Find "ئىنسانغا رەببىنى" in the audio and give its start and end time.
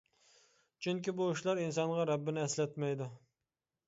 1.63-2.41